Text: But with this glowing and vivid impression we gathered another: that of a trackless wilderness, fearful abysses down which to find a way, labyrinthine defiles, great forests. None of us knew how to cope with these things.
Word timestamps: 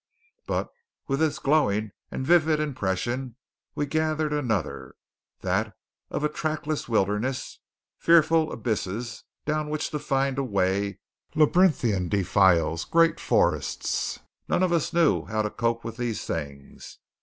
But 0.47 0.69
with 1.07 1.19
this 1.19 1.37
glowing 1.37 1.91
and 2.09 2.25
vivid 2.25 2.59
impression 2.59 3.35
we 3.75 3.85
gathered 3.85 4.33
another: 4.33 4.95
that 5.41 5.77
of 6.09 6.23
a 6.23 6.27
trackless 6.27 6.89
wilderness, 6.89 7.59
fearful 7.99 8.51
abysses 8.51 9.23
down 9.45 9.69
which 9.69 9.91
to 9.91 9.99
find 9.99 10.39
a 10.39 10.43
way, 10.43 10.97
labyrinthine 11.35 12.09
defiles, 12.09 12.83
great 12.83 13.19
forests. 13.19 14.17
None 14.47 14.63
of 14.63 14.73
us 14.73 14.91
knew 14.91 15.25
how 15.25 15.43
to 15.43 15.51
cope 15.51 15.83
with 15.83 15.97
these 15.97 16.25
things. 16.25 16.97